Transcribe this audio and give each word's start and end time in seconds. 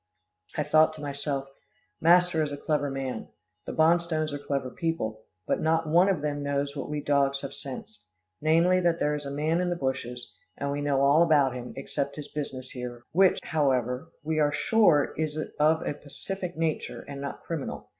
I 0.57 0.63
thought 0.63 0.93
to 0.93 1.01
myself: 1.01 1.45
master 2.01 2.41
is 2.41 2.51
a 2.51 2.57
clever 2.57 2.89
man, 2.89 3.27
the 3.67 3.71
Bonstones 3.71 4.33
are 4.33 4.39
clever 4.39 4.71
people, 4.71 5.25
but 5.45 5.61
not 5.61 5.87
one 5.87 6.09
of 6.09 6.23
them 6.23 6.41
knows 6.41 6.75
what 6.75 6.89
we 6.89 7.01
dogs 7.03 7.41
have 7.41 7.53
sensed 7.53 8.07
namely 8.41 8.79
that 8.79 8.97
there 8.99 9.13
is 9.13 9.27
a 9.27 9.29
man 9.29 9.61
in 9.61 9.69
the 9.69 9.75
bushes, 9.75 10.33
and 10.57 10.71
we 10.71 10.81
know 10.81 11.01
all 11.01 11.21
about 11.21 11.53
him, 11.53 11.73
except 11.75 12.15
his 12.15 12.29
business 12.29 12.71
here, 12.71 13.03
which, 13.11 13.37
however, 13.43 14.09
we 14.23 14.39
are 14.39 14.51
sure 14.51 15.13
is 15.19 15.37
of 15.59 15.83
a 15.83 15.93
pacific 15.93 16.57
nature, 16.57 17.05
and 17.07 17.21
not 17.21 17.43
criminal. 17.43 17.87